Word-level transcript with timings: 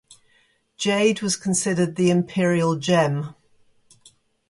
Jade 0.77 1.21
was 1.21 1.35
considered 1.37 1.95
the 1.95 2.09
"imperial 2.09 2.75
gem". 2.75 3.35